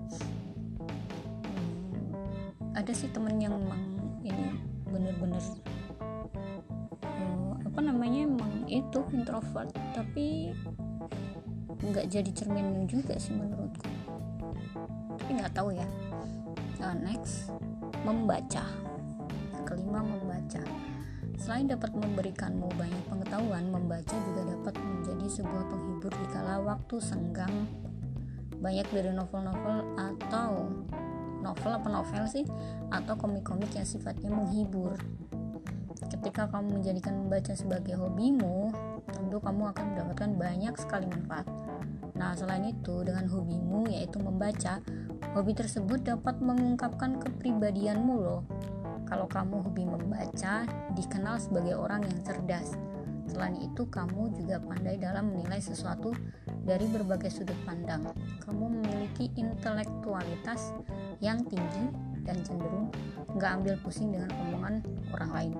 Ada 2.78 2.94
sih 2.94 3.10
temen 3.10 3.42
yang 3.42 3.58
memang 3.58 3.82
ini 4.22 4.54
bener-bener 4.86 5.42
uh, 7.02 7.58
apa 7.58 7.80
namanya 7.82 8.30
emang 8.30 8.70
itu 8.70 9.02
introvert. 9.10 9.74
Tapi 9.98 10.54
nggak 11.82 12.06
jadi 12.06 12.30
cermin 12.30 12.86
juga 12.86 13.18
sih 13.18 13.34
menurutku. 13.34 13.90
Tapi 15.18 15.30
nggak 15.42 15.58
tahu 15.58 15.74
ya. 15.74 15.90
Nah, 16.78 16.94
next 16.94 17.50
membaca. 18.06 18.62
Kelima 19.66 19.98
membaca. 19.98 20.62
Selain 21.34 21.66
dapat 21.66 21.90
memberikanmu 21.98 22.70
banyak 22.78 23.02
pengetahuan 23.10 23.74
membaca 23.74 24.14
juga 24.30 24.54
dapat 24.54 24.78
menjadi 24.78 25.26
sebuah 25.42 25.66
penghibur 25.66 26.14
di 26.14 26.26
kala 26.30 26.62
waktu 26.62 27.02
senggang. 27.02 27.66
Banyak 28.62 28.86
dari 28.94 29.10
novel-novel 29.10 29.98
atau 29.98 30.70
novel 31.40 31.78
apa 31.78 31.88
novel 31.90 32.24
sih 32.26 32.44
atau 32.90 33.14
komik-komik 33.14 33.70
yang 33.74 33.86
sifatnya 33.86 34.30
menghibur 34.30 34.98
ketika 36.08 36.48
kamu 36.48 36.80
menjadikan 36.80 37.26
membaca 37.26 37.52
sebagai 37.52 37.98
hobimu 37.98 38.70
tentu 39.10 39.36
kamu 39.42 39.70
akan 39.70 39.84
mendapatkan 39.94 40.30
banyak 40.38 40.74
sekali 40.78 41.06
manfaat 41.10 41.46
Nah, 42.18 42.34
selain 42.34 42.66
itu, 42.66 43.06
dengan 43.06 43.30
hobimu 43.30 43.86
yaitu 43.86 44.18
membaca, 44.18 44.82
hobi 45.38 45.54
tersebut 45.54 46.02
dapat 46.02 46.42
mengungkapkan 46.42 47.22
kepribadianmu 47.22 48.14
loh. 48.18 48.42
Kalau 49.06 49.30
kamu 49.30 49.62
hobi 49.62 49.86
membaca, 49.86 50.66
dikenal 50.98 51.38
sebagai 51.38 51.78
orang 51.78 52.02
yang 52.04 52.18
cerdas. 52.26 52.74
Selain 53.30 53.54
itu, 53.62 53.86
kamu 53.86 54.34
juga 54.34 54.58
pandai 54.58 54.98
dalam 54.98 55.30
menilai 55.30 55.62
sesuatu 55.62 56.10
dari 56.66 56.90
berbagai 56.90 57.30
sudut 57.30 57.56
pandang. 57.62 58.10
Kamu 58.42 58.66
memiliki 58.66 59.30
intelektualitas 59.38 60.74
yang 61.18 61.42
tinggi 61.46 61.90
dan 62.22 62.38
cenderung 62.44 62.92
nggak 63.34 63.50
ambil 63.62 63.74
pusing 63.82 64.14
dengan 64.14 64.30
omongan 64.34 64.74
orang 65.14 65.30
lain. 65.34 65.52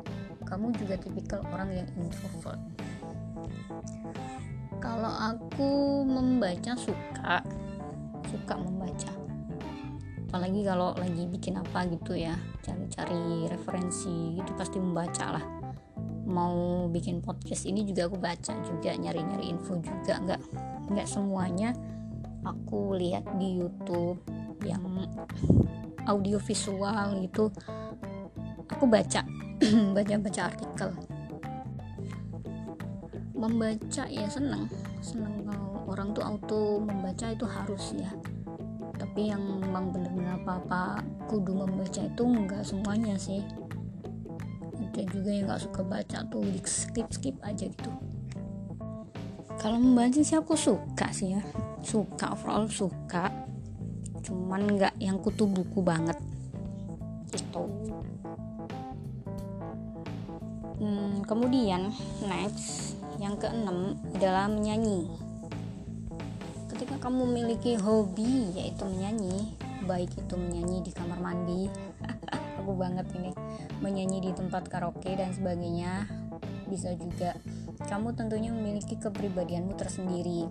Kamu 0.44 0.72
juga 0.76 0.96
tipikal 0.96 1.40
orang 1.52 1.70
yang 1.74 1.88
introvert. 1.98 2.60
Kalau 4.78 5.10
aku 5.10 6.02
membaca 6.06 6.72
suka 6.78 7.42
suka 8.28 8.54
membaca. 8.56 9.12
Apalagi 10.28 10.60
kalau 10.60 10.92
lagi 10.96 11.24
bikin 11.24 11.56
apa 11.56 11.88
gitu 11.88 12.12
ya 12.12 12.36
cari-cari 12.60 13.48
referensi 13.48 14.36
gitu 14.36 14.52
pasti 14.56 14.76
membaca 14.76 15.40
lah. 15.40 15.44
Mau 16.28 16.86
bikin 16.92 17.24
podcast 17.24 17.64
ini 17.64 17.88
juga 17.88 18.04
aku 18.12 18.20
baca 18.20 18.52
juga 18.60 18.92
nyari-nyari 18.92 19.48
info 19.48 19.80
juga. 19.80 20.20
Nggak 20.20 20.40
nggak 20.92 21.08
semuanya 21.08 21.72
aku 22.44 22.96
lihat 22.96 23.24
di 23.40 23.60
YouTube 23.60 24.20
yang 24.64 24.82
audio 26.08 26.40
visual 26.40 27.20
gitu 27.20 27.52
aku 28.68 28.84
baca 28.86 29.24
baca-baca 29.96 30.54
artikel. 30.54 30.90
Membaca 33.34 34.04
ya 34.06 34.26
seneng 34.30 34.70
seneng 35.02 35.46
kalau 35.46 35.86
orang 35.90 36.14
tuh 36.14 36.22
auto 36.22 36.62
membaca 36.82 37.26
itu 37.30 37.46
harus 37.46 37.94
ya. 37.98 38.10
Tapi 38.98 39.30
yang 39.30 39.42
memang 39.42 39.94
bener-bener 39.94 40.38
apa-apa 40.42 41.02
kudu 41.26 41.54
membaca 41.54 42.02
itu 42.02 42.22
enggak 42.22 42.62
semuanya 42.66 43.18
sih. 43.18 43.42
Ada 44.78 45.02
juga 45.14 45.30
yang 45.30 45.46
nggak 45.46 45.62
suka 45.62 45.82
baca 45.86 46.18
tuh 46.26 46.42
di 46.42 46.58
skip 46.66 47.06
skip 47.10 47.38
aja 47.46 47.66
gitu. 47.70 47.90
Kalau 49.58 49.78
membaca 49.78 50.18
sih 50.22 50.38
aku 50.38 50.54
suka 50.54 51.10
sih 51.10 51.34
ya. 51.38 51.42
Suka 51.82 52.34
overall 52.34 52.66
suka 52.66 53.47
cuman 54.28 54.76
nggak 54.76 54.94
yang 55.00 55.16
kutu 55.16 55.48
buku 55.48 55.80
banget 55.80 56.20
gitu 57.32 57.64
hmm, 60.76 61.24
kemudian 61.24 61.88
next 62.28 62.88
yang 63.18 63.34
keenam 63.34 63.98
adalah 64.14 64.46
menyanyi. 64.46 65.10
Ketika 66.70 67.02
kamu 67.02 67.26
memiliki 67.26 67.74
hobi 67.74 68.54
yaitu 68.54 68.86
menyanyi, 68.86 69.58
baik 69.84 70.14
itu 70.14 70.34
menyanyi 70.38 70.86
di 70.86 70.94
kamar 70.94 71.18
mandi, 71.18 71.66
aku 72.62 72.78
banget 72.78 73.10
ini, 73.18 73.34
menyanyi 73.82 74.30
di 74.30 74.30
tempat 74.30 74.70
karaoke 74.70 75.18
dan 75.18 75.34
sebagainya, 75.34 76.06
bisa 76.70 76.94
juga 76.94 77.34
kamu 77.90 78.14
tentunya 78.14 78.54
memiliki 78.54 78.94
kepribadianmu 78.94 79.74
tersendiri. 79.74 80.46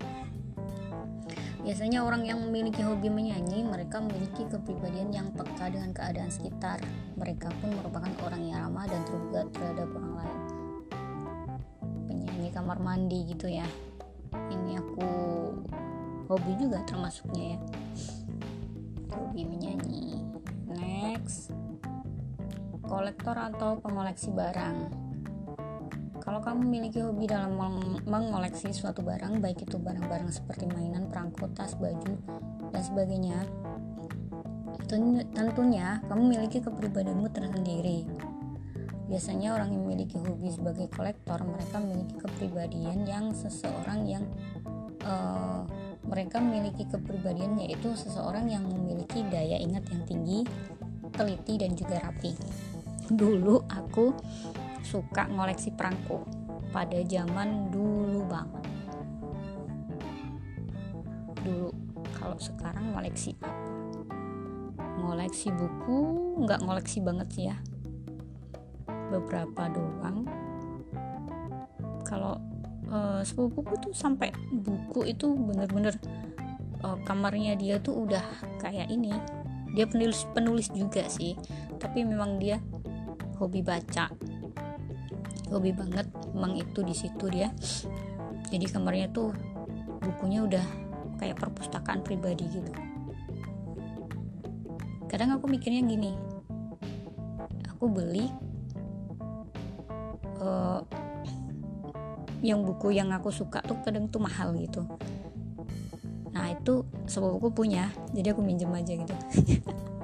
Biasanya 1.67 1.99
orang 2.07 2.23
yang 2.23 2.39
memiliki 2.47 2.79
hobi 2.79 3.11
menyanyi, 3.11 3.67
mereka 3.67 3.99
memiliki 3.99 4.47
kepribadian 4.47 5.11
yang 5.11 5.27
peka 5.35 5.67
dengan 5.67 5.91
keadaan 5.91 6.31
sekitar. 6.31 6.79
Mereka 7.19 7.51
pun 7.59 7.75
merupakan 7.75 8.07
orang 8.23 8.39
yang 8.47 8.63
ramah 8.63 8.87
dan 8.87 9.03
terbuka 9.03 9.43
terhadap 9.51 9.91
orang 9.91 10.13
lain. 10.23 10.39
Kamar 12.57 12.81
mandi 12.81 13.21
gitu 13.29 13.45
ya. 13.45 13.69
Ini 14.33 14.81
aku 14.81 15.07
hobi 16.25 16.57
juga 16.57 16.81
termasuknya 16.89 17.53
ya. 17.53 17.59
Hobi 19.13 19.45
menyanyi. 19.45 20.25
Next. 20.65 21.53
Kolektor 22.81 23.37
atau 23.37 23.77
pengoleksi 23.77 24.33
barang 24.33 25.06
kalau 26.27 26.43
kamu 26.43 26.67
memiliki 26.67 26.99
hobi 26.99 27.23
dalam 27.23 27.55
mengoleksi 28.03 28.75
suatu 28.75 28.99
barang 28.99 29.39
baik 29.39 29.63
itu 29.63 29.79
barang-barang 29.79 30.27
seperti 30.27 30.67
mainan 30.67 31.07
perangko 31.07 31.47
tas 31.55 31.79
baju 31.79 32.19
dan 32.75 32.81
sebagainya 32.83 33.39
tentunya 35.31 36.03
kamu 36.11 36.21
memiliki 36.27 36.59
kepribadianmu 36.59 37.31
tersendiri 37.31 38.03
Biasanya 39.07 39.55
orang 39.55 39.71
yang 39.71 39.87
memiliki 39.87 40.19
hobi 40.19 40.51
sebagai 40.51 40.91
kolektor, 40.91 41.39
mereka 41.47 41.79
memiliki 41.79 42.15
kepribadian 42.19 43.07
yang 43.07 43.31
seseorang 43.31 44.03
yang 44.03 44.23
uh, 45.07 45.63
mereka 46.03 46.43
memiliki 46.43 46.83
kepribadian 46.91 47.55
yaitu 47.55 47.95
seseorang 47.95 48.51
yang 48.51 48.67
memiliki 48.67 49.23
daya 49.31 49.55
ingat 49.63 49.87
yang 49.87 50.03
tinggi, 50.03 50.43
teliti 51.15 51.55
dan 51.55 51.71
juga 51.79 52.03
rapi. 52.03 52.35
Dulu 53.07 53.63
aku 53.71 54.11
suka 54.87 55.27
ngoleksi 55.27 55.75
perangko 55.75 56.23
pada 56.71 56.95
zaman 57.03 57.67
dulu 57.67 58.23
banget. 58.23 58.63
Dulu 61.43 61.69
kalau 62.15 62.39
sekarang 62.39 62.95
ngoleksi 62.95 63.35
apa? 63.43 63.51
Ngoleksi 65.03 65.51
buku 65.51 65.99
nggak 66.47 66.63
ngoleksi 66.63 67.03
banget 67.03 67.27
sih 67.35 67.45
ya. 67.51 67.57
Beberapa 69.11 69.67
doang. 69.67 70.23
Kalau 72.07 72.39
uh, 72.87 73.19
sepupuku 73.27 73.75
tuh 73.83 73.91
sampai 73.91 74.31
buku 74.55 75.11
itu 75.11 75.35
bener-bener 75.35 75.99
uh, 76.79 76.95
kamarnya 77.03 77.59
dia 77.59 77.75
tuh 77.83 78.07
udah 78.07 78.23
kayak 78.63 78.87
ini. 78.87 79.11
Dia 79.75 79.83
penulis 79.83 80.23
penulis 80.31 80.71
juga 80.71 81.03
sih. 81.11 81.35
Tapi 81.75 82.07
memang 82.07 82.39
dia 82.39 82.63
hobi 83.37 83.61
baca 83.61 84.09
hobi 85.51 85.71
banget 85.71 86.07
memang 86.35 86.59
itu 86.59 86.79
di 86.83 86.95
situ 86.95 87.25
dia. 87.31 87.51
Jadi 88.47 88.65
kamarnya 88.69 89.11
tuh 89.11 89.31
bukunya 89.99 90.43
udah 90.43 90.65
kayak 91.19 91.39
perpustakaan 91.39 92.05
pribadi 92.05 92.47
gitu. 92.47 92.71
Kadang 95.07 95.35
aku 95.35 95.47
mikirnya 95.47 95.83
gini 95.83 96.13
aku 97.77 97.85
beli 97.93 98.25
uh, 100.41 100.81
yang 102.41 102.65
buku 102.65 102.93
yang 102.93 103.13
aku 103.13 103.29
suka 103.29 103.61
tuh 103.65 103.77
kadang 103.85 104.09
tuh 104.09 104.21
mahal 104.21 104.53
gitu. 104.57 104.85
Nah 106.33 106.53
itu 106.53 106.85
sepupuku 107.09 107.49
punya 107.65 107.89
jadi 108.13 108.35
aku 108.35 108.43
minjem 108.43 108.69
aja 108.75 108.93
gitu 108.93 109.15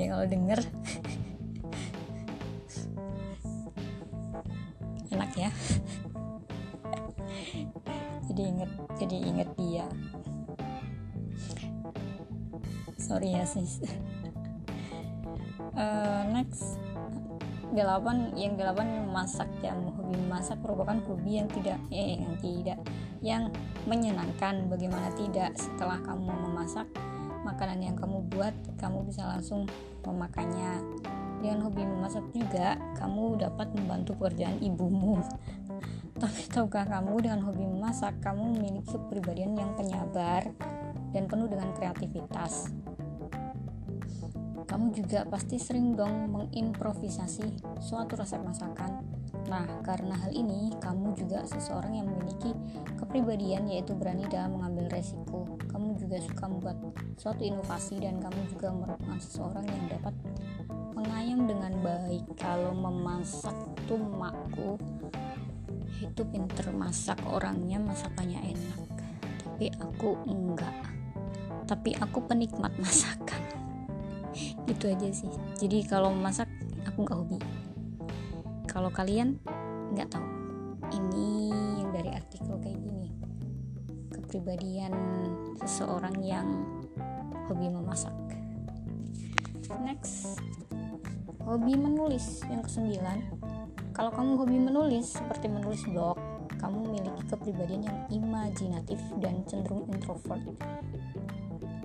ya 0.00 0.16
kalau 0.16 0.26
denger. 0.26 0.60
Enak 5.12 5.32
ya. 5.36 5.50
Jadi 8.30 8.42
inget 8.46 8.70
jadi 8.96 9.16
inget 9.20 9.50
dia. 9.60 9.86
Sorry 12.96 13.36
ya 13.36 13.44
sis. 13.44 13.84
Uh, 15.76 16.22
next. 16.32 16.80
Delapan 17.70 18.34
yang 18.34 18.58
delapan 18.58 19.06
memasak 19.06 19.46
ya 19.62 19.70
hobi 19.78 20.18
memasak 20.26 20.58
merupakan 20.58 20.98
hobi 21.06 21.38
yang 21.38 21.46
tidak 21.54 21.78
eh 21.94 22.18
yang 22.18 22.34
tidak 22.42 22.78
yang 23.22 23.42
menyenangkan. 23.86 24.66
Bagaimana 24.66 25.12
tidak 25.14 25.54
setelah 25.54 26.02
kamu 26.02 26.34
memasak 26.50 26.90
makanan 27.50 27.78
yang 27.82 27.96
kamu 27.98 28.22
buat 28.30 28.54
kamu 28.78 29.10
bisa 29.10 29.26
langsung 29.26 29.66
memakannya 30.06 30.80
dengan 31.42 31.66
hobi 31.66 31.82
memasak 31.82 32.24
juga 32.30 32.78
kamu 32.94 33.42
dapat 33.42 33.68
membantu 33.74 34.14
pekerjaan 34.20 34.62
ibumu 34.62 35.18
tapi 36.22 36.42
tahukah 36.52 36.86
kamu 36.86 37.18
dengan 37.18 37.40
hobi 37.42 37.64
memasak 37.66 38.14
kamu 38.22 38.54
memiliki 38.54 38.94
kepribadian 38.94 39.58
yang 39.58 39.74
penyabar 39.74 40.46
dan 41.10 41.26
penuh 41.26 41.50
dengan 41.50 41.74
kreativitas 41.74 42.70
kamu 44.70 44.94
juga 44.94 45.26
pasti 45.26 45.58
sering 45.58 45.98
dong 45.98 46.30
mengimprovisasi 46.30 47.58
suatu 47.82 48.14
resep 48.14 48.38
masakan. 48.38 49.02
Nah, 49.50 49.66
karena 49.82 50.14
hal 50.14 50.30
ini, 50.30 50.70
kamu 50.78 51.18
juga 51.18 51.42
seseorang 51.42 51.98
yang 51.98 52.06
memiliki 52.06 52.54
kepribadian 52.94 53.66
yaitu 53.66 53.98
berani 53.98 54.30
dalam 54.30 54.54
mengambil 54.54 54.86
resiko. 54.94 55.58
Kamu 55.74 55.89
juga 56.10 56.26
suka 56.26 56.44
membuat 56.50 56.78
suatu 57.22 57.46
inovasi 57.46 58.02
dan 58.02 58.18
kamu 58.18 58.42
juga 58.50 58.74
merupakan 58.74 59.14
seseorang 59.22 59.62
yang 59.62 59.86
dapat 59.94 60.14
mengayam 60.98 61.46
dengan 61.46 61.70
baik. 61.86 62.26
Kalau 62.34 62.74
memasak 62.74 63.54
tuh 63.86 64.02
makku 64.02 64.74
itu 66.02 66.22
pinter 66.26 66.66
masak 66.74 67.14
orangnya 67.30 67.78
masakannya 67.78 68.42
enak. 68.42 68.90
Tapi 69.38 69.70
aku 69.78 70.18
enggak. 70.26 70.74
Tapi 71.70 71.94
aku 72.02 72.26
penikmat 72.26 72.74
masakan. 72.82 73.42
Itu 74.66 74.90
aja 74.90 75.14
sih. 75.14 75.30
Jadi 75.62 75.86
kalau 75.86 76.10
masak 76.10 76.50
aku 76.90 77.06
nggak 77.06 77.18
hobi. 77.22 77.38
Kalau 78.66 78.90
kalian 78.90 79.38
nggak 79.94 80.10
tahu. 80.10 80.26
Ini 80.90 81.54
yang 81.78 81.94
dari 81.94 82.10
artikel 82.10 82.58
kayak 82.58 82.82
gini 82.82 82.89
kepribadian 84.30 84.94
seseorang 85.58 86.14
yang 86.22 86.46
hobi 87.50 87.66
memasak 87.66 88.14
next 89.82 90.38
hobi 91.42 91.74
menulis 91.74 92.46
yang 92.46 92.62
kesembilan 92.62 93.26
kalau 93.90 94.14
kamu 94.14 94.38
hobi 94.38 94.58
menulis 94.62 95.18
seperti 95.18 95.50
menulis 95.50 95.82
blog 95.90 96.14
kamu 96.62 96.78
memiliki 96.78 97.22
kepribadian 97.26 97.82
yang 97.90 97.98
imajinatif 98.06 99.02
dan 99.18 99.42
cenderung 99.50 99.90
introvert 99.90 100.46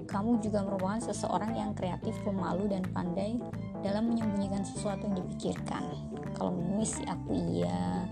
kamu 0.06 0.38
juga 0.38 0.62
merupakan 0.62 1.02
seseorang 1.02 1.60
yang 1.60 1.76
kreatif, 1.76 2.16
pemalu, 2.24 2.72
dan 2.72 2.88
pandai 2.96 3.36
dalam 3.84 4.08
menyembunyikan 4.08 4.64
sesuatu 4.64 5.12
yang 5.12 5.20
dipikirkan. 5.20 5.84
Kalau 6.32 6.56
nulis 6.56 6.96
sih 6.96 7.04
aku 7.04 7.36
iya 7.36 8.08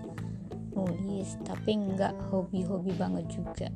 nulis, 0.75 1.39
tapi 1.47 1.79
nggak 1.79 2.27
hobi-hobi 2.27 2.91
banget 2.99 3.23
juga. 3.31 3.71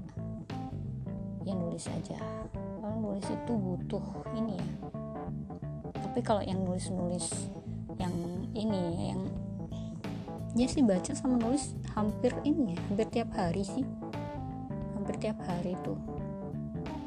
Ya 1.48 1.56
nulis 1.56 1.88
aja. 1.88 2.20
Kalau 2.52 2.96
nulis 3.00 3.24
itu 3.24 3.54
butuh 3.56 4.04
ini 4.36 4.60
ya. 4.60 4.68
Tapi 5.96 6.20
kalau 6.20 6.44
yang 6.44 6.68
nulis-nulis 6.68 7.48
yang 7.96 8.12
ini 8.52 9.16
yang 9.16 9.24
ya 10.60 10.68
sih 10.68 10.84
baca 10.84 11.16
sama 11.16 11.40
nulis 11.40 11.72
hampir 11.96 12.36
ini 12.44 12.76
ya, 12.76 12.80
hampir 12.92 13.08
tiap 13.08 13.32
hari 13.32 13.64
sih. 13.64 13.88
Hampir 15.00 15.16
tiap 15.24 15.40
hari 15.48 15.80
tuh 15.88 15.96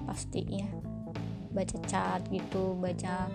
pasti 0.09 0.43
ya 0.49 0.67
baca 1.53 1.77
chat 1.87 2.25
gitu 2.31 2.75
baca 2.79 3.31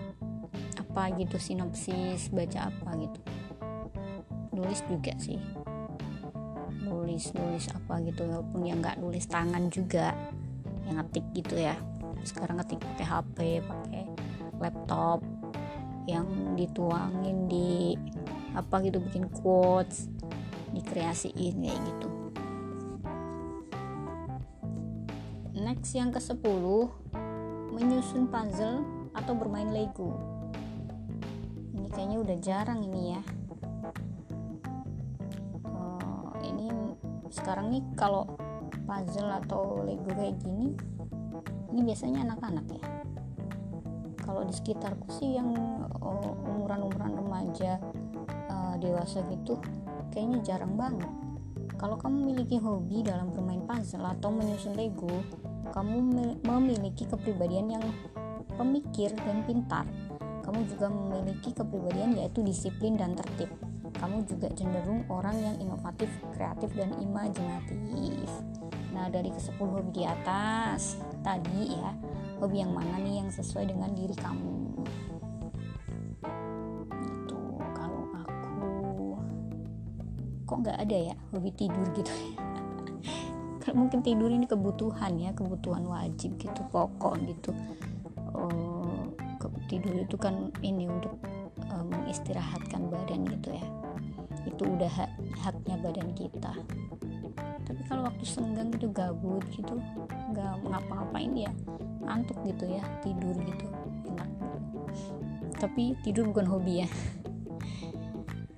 apa 0.76 1.02
gitu 1.16 1.36
sinopsis 1.36 2.32
baca 2.32 2.72
apa 2.72 2.90
gitu 3.00 3.20
nulis 4.56 4.80
juga 4.88 5.12
sih 5.20 5.40
nulis 6.84 7.32
nulis 7.36 7.68
apa 7.72 8.00
gitu 8.04 8.24
walaupun 8.24 8.60
yang 8.64 8.80
nggak 8.80 9.00
nulis 9.00 9.28
tangan 9.28 9.68
juga 9.68 10.16
yang 10.86 11.02
ngetik 11.02 11.26
gitu 11.34 11.58
ya 11.58 11.74
sekarang 12.22 12.62
ngetik 12.62 12.80
pakai 12.80 13.06
HP 13.06 13.36
pakai 13.66 14.04
laptop 14.62 15.20
yang 16.06 16.54
dituangin 16.54 17.50
di 17.50 17.98
apa 18.54 18.80
gitu 18.86 19.02
bikin 19.02 19.28
quotes 19.42 20.08
dikreasiin 20.72 21.60
kayak 21.60 21.80
gitu 21.82 22.08
next 25.66 25.98
yang 25.98 26.14
ke 26.14 26.22
10 26.22 26.46
menyusun 27.74 28.30
puzzle 28.30 28.80
atau 29.12 29.32
bermain 29.34 29.68
Lego. 29.72 30.16
Ini 31.74 31.88
kayaknya 31.92 32.18
udah 32.22 32.36
jarang 32.40 32.80
ini 32.84 33.16
ya. 33.16 33.22
Uh, 35.66 36.30
ini 36.46 36.68
sekarang 37.32 37.72
nih 37.74 37.82
kalau 37.96 38.24
puzzle 38.86 39.30
atau 39.42 39.82
Lego 39.82 40.10
kayak 40.14 40.38
gini, 40.42 40.74
ini 41.72 41.80
biasanya 41.84 42.26
anak-anak 42.30 42.66
ya. 42.70 42.82
Kalau 44.26 44.42
di 44.42 44.54
sekitarku 44.54 45.06
sih 45.14 45.38
yang 45.38 45.54
uh, 46.02 46.50
umuran-umuran 46.50 47.14
remaja, 47.14 47.78
uh, 48.50 48.74
dewasa 48.78 49.22
gitu, 49.30 49.58
kayaknya 50.10 50.42
jarang 50.42 50.74
banget. 50.74 51.10
Kalau 51.76 52.00
kamu 52.00 52.26
memiliki 52.26 52.56
hobi 52.56 53.04
dalam 53.04 53.30
bermain 53.30 53.62
puzzle 53.68 54.02
atau 54.02 54.32
menyusun 54.32 54.74
Lego, 54.74 55.22
kamu 55.70 55.96
memiliki 56.40 57.04
kepribadian 57.04 57.78
yang 57.78 57.84
pemikir 58.56 59.12
dan 59.12 59.44
pintar. 59.44 59.84
Kamu 60.40 60.62
juga 60.70 60.88
memiliki 60.88 61.52
kepribadian 61.52 62.16
yaitu 62.16 62.40
disiplin 62.40 62.96
dan 62.96 63.12
tertib. 63.12 63.50
Kamu 63.96 64.24
juga 64.24 64.48
cenderung 64.52 65.04
orang 65.12 65.36
yang 65.36 65.56
inovatif, 65.60 66.08
kreatif, 66.36 66.72
dan 66.76 66.92
imajinatif. 67.00 68.28
Nah, 68.96 69.12
dari 69.12 69.28
ke-10 69.28 69.60
hobi 69.60 69.92
di 69.92 70.02
atas 70.08 70.96
tadi 71.20 71.76
ya, 71.76 71.92
hobi 72.40 72.64
yang 72.64 72.72
mana 72.72 72.96
nih 72.96 73.20
yang 73.20 73.28
sesuai 73.28 73.68
dengan 73.68 73.92
diri 73.92 74.16
kamu? 74.16 74.56
Itu 76.96 77.38
kalau 77.76 78.08
aku 78.16 78.64
kok 80.48 80.58
nggak 80.64 80.78
ada 80.80 81.12
ya 81.12 81.14
hobi 81.28 81.52
tidur 81.52 81.84
gitu 81.92 82.08
ya? 82.08 82.40
Mungkin 83.84 84.00
tidur 84.00 84.32
ini 84.32 84.48
kebutuhan 84.48 85.20
ya 85.20 85.36
kebutuhan 85.36 85.84
wajib 85.84 86.40
gitu 86.40 86.64
pokok 86.72 87.20
gitu. 87.28 87.52
Oh, 88.32 89.12
tidur 89.68 89.92
itu 89.92 90.16
kan 90.16 90.48
ini 90.64 90.88
untuk 90.88 91.20
uh, 91.68 91.84
mengistirahatkan 91.84 92.88
badan 92.88 93.28
gitu 93.28 93.60
ya. 93.60 93.66
Itu 94.48 94.72
udah 94.72 94.88
hak, 94.88 95.12
haknya 95.44 95.76
badan 95.84 96.16
kita 96.16 96.56
tapi 97.76 97.82
kalau 97.92 98.08
waktu 98.08 98.24
senggang 98.24 98.72
gitu 98.72 98.88
gabut 98.88 99.44
gitu 99.52 99.76
nggak 100.32 100.64
ngapa-ngapain 100.64 101.36
ya 101.36 101.52
ngantuk 102.00 102.40
gitu 102.48 102.64
ya 102.72 102.80
tidur 103.04 103.36
gitu 103.36 103.66
enak 104.08 104.28
tapi 105.56 105.96
tidur 106.04 106.28
bukan 106.30 106.46
hobi 106.48 106.84
ya. 106.84 106.88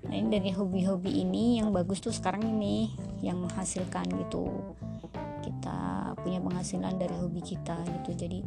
Nah 0.09 0.15
ini 0.17 0.29
dari 0.33 0.51
hobi-hobi 0.51 1.23
ini 1.23 1.63
yang 1.63 1.71
bagus 1.71 2.03
tuh 2.03 2.11
sekarang 2.11 2.43
ini 2.43 2.91
yang 3.23 3.39
menghasilkan 3.45 4.09
gitu. 4.09 4.51
Kita 5.45 6.13
punya 6.19 6.43
penghasilan 6.43 6.99
dari 6.99 7.15
hobi 7.15 7.41
kita 7.45 7.79
gitu 8.03 8.11
jadi 8.19 8.41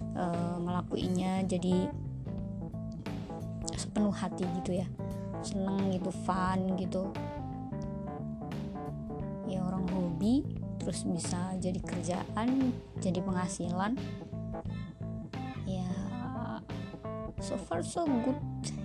e, 0.00 0.24
ngelakuinnya 0.64 1.44
jadi 1.44 1.90
sepenuh 3.76 4.14
hati 4.14 4.46
gitu 4.62 4.78
ya. 4.78 4.86
Seneng 5.44 5.92
gitu 5.94 6.10
fun 6.24 6.78
gitu 6.80 7.12
ya 9.48 9.64
orang 9.64 9.88
hobi 9.90 10.44
terus 10.78 11.08
bisa 11.08 11.56
jadi 11.58 11.80
kerjaan 11.80 12.70
jadi 13.00 13.18
penghasilan. 13.24 13.96
Ya 15.64 15.88
so 17.40 17.56
far 17.56 17.80
so 17.80 18.04
good. 18.04 18.38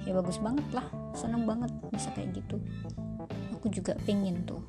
Ya 0.07 0.15
bagus 0.15 0.39
banget 0.39 0.65
lah. 0.71 0.87
Seneng 1.13 1.43
banget 1.43 1.69
bisa 1.91 2.09
kayak 2.15 2.33
gitu. 2.39 2.57
Aku 3.59 3.67
juga 3.69 3.95
pengen 4.07 4.43
tuh 4.47 4.63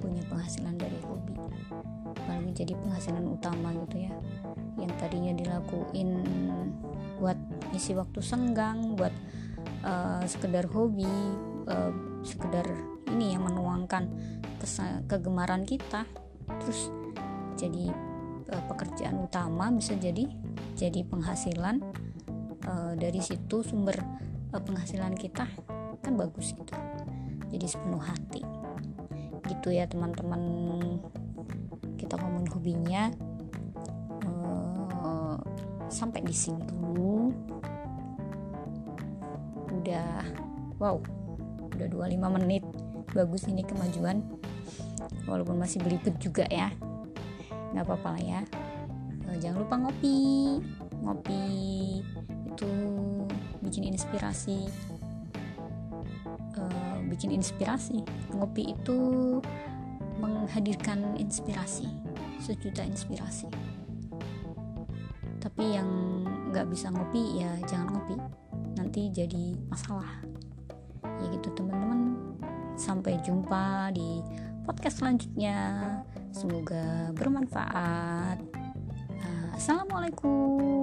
punya 0.00 0.24
penghasilan 0.28 0.76
dari 0.76 0.96
hobi. 1.04 1.36
Apalagi 2.16 2.64
jadi 2.64 2.72
penghasilan 2.76 3.24
utama 3.24 3.72
gitu 3.88 4.06
ya. 4.08 4.14
Yang 4.80 4.92
tadinya 4.96 5.32
dilakuin 5.36 6.24
buat 7.20 7.36
isi 7.76 7.92
waktu 7.92 8.24
senggang 8.24 8.96
buat 8.96 9.12
uh, 9.84 10.24
sekedar 10.24 10.64
hobi 10.72 11.04
uh, 11.68 11.92
sekedar 12.24 12.64
ini 13.12 13.36
yang 13.36 13.44
menuangkan 13.44 14.08
kegemaran 15.08 15.64
kita. 15.64 16.04
Terus 16.60 16.90
jadi 17.56 17.92
uh, 18.50 18.64
pekerjaan 18.68 19.20
utama 19.22 19.70
bisa 19.70 19.94
jadi 19.96 20.26
jadi 20.74 21.04
penghasilan 21.06 21.80
uh, 22.66 22.92
dari 22.96 23.20
situ 23.20 23.62
sumber 23.62 23.96
uh, 24.52 24.62
penghasilan 24.62 25.14
kita 25.16 25.46
kan 26.00 26.12
bagus 26.16 26.56
gitu. 26.56 26.74
Jadi 27.50 27.66
sepenuh 27.66 28.02
hati. 28.02 28.42
Gitu 29.46 29.74
ya 29.74 29.84
teman-teman. 29.90 30.42
Kita 32.00 32.16
ngomongin 32.16 32.50
hobinya 32.50 33.02
sampai 35.90 36.22
di 36.22 36.30
sini 36.32 36.64
udah 39.74 40.22
wow 40.78 40.96
udah 41.74 41.86
25 41.90 42.36
menit. 42.40 42.62
Bagus 43.10 43.50
ini 43.50 43.66
kemajuan 43.66 44.22
walaupun 45.24 45.56
masih 45.60 45.78
belibet 45.82 46.16
juga 46.18 46.44
ya. 46.50 46.72
Nggak 47.70 47.84
apa-apa 47.86 48.08
lah 48.18 48.22
ya. 48.22 48.40
Uh, 49.30 49.36
jangan 49.38 49.62
lupa 49.62 49.74
ngopi. 49.78 50.18
Ngopi 51.00 51.44
itu 52.50 52.72
bikin 53.62 53.94
inspirasi. 53.94 54.66
Uh, 56.58 56.98
bikin 57.06 57.30
inspirasi. 57.30 58.02
Ngopi 58.34 58.74
itu 58.74 58.98
menghadirkan 60.18 61.14
inspirasi. 61.16 61.86
Sejuta 62.42 62.82
inspirasi. 62.82 63.46
Tapi 65.40 65.64
yang 65.76 65.88
nggak 66.52 66.68
bisa 66.68 66.92
ngopi 66.92 67.40
ya 67.40 67.54
jangan 67.64 67.96
ngopi. 67.96 68.16
Nanti 68.76 69.08
jadi 69.14 69.56
masalah. 69.70 70.20
Ya 71.22 71.26
gitu 71.32 71.48
teman-teman. 71.54 72.18
Sampai 72.80 73.20
jumpa 73.20 73.92
di 73.92 74.24
podcast 74.70 75.02
selanjutnya. 75.02 75.58
Semoga 76.30 77.10
bermanfaat. 77.18 78.38
Uh, 79.18 79.48
assalamualaikum 79.58 80.79